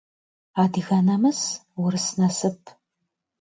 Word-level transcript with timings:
Adıge 0.63 0.99
namıs, 1.05 1.41
vurıs 1.77 2.07
nasıp. 2.19 2.59